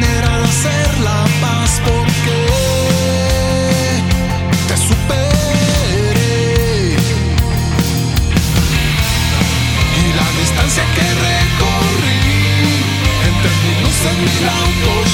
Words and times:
hacer 0.00 1.00
la 1.00 1.24
paz 1.40 1.80
porque 1.84 2.38
te 4.68 4.76
superé. 4.76 5.26
Y 10.00 10.12
la 10.18 10.28
distancia 10.40 10.84
que 10.94 11.06
recorrí 11.28 12.24
entre 13.28 13.52
mi 13.62 13.72
luz 13.82 13.98
y 14.02 14.14
mi 14.22 14.34
autos 14.48 15.10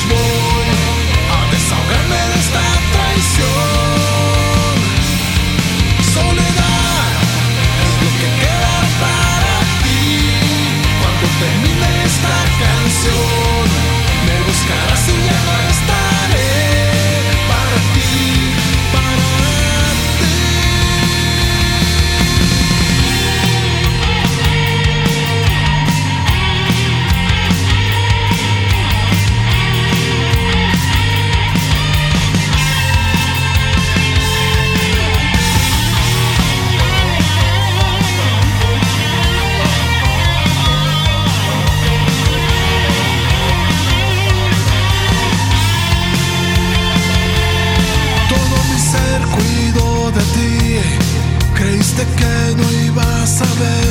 Creíste 51.99 52.17
que 52.17 52.55
no 52.55 52.71
ibas 52.87 53.43
a 53.43 53.55
ver 53.61 53.88